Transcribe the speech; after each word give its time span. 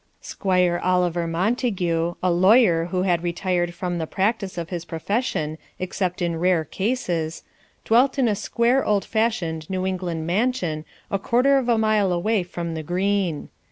Squire 0.19 0.79
Oliver 0.83 1.27
Montague, 1.27 2.15
a 2.23 2.31
lawyer 2.31 2.85
who 2.85 3.03
had 3.03 3.21
retired 3.21 3.75
from 3.75 3.99
the 3.99 4.07
practice 4.07 4.57
of 4.57 4.69
his 4.71 4.83
profession 4.83 5.59
except 5.77 6.23
in 6.23 6.37
rare 6.39 6.65
cases, 6.65 7.43
dwelt 7.85 8.17
in 8.17 8.27
a 8.27 8.33
square 8.33 8.83
old 8.83 9.05
fashioned 9.05 9.69
New 9.69 9.85
England 9.85 10.25
mansion 10.25 10.85
a 11.11 11.19
quarter 11.19 11.59
of 11.59 11.69
a 11.69 11.77
mile 11.77 12.11
away 12.11 12.41
from 12.41 12.73
the 12.73 12.81
green. 12.81 13.49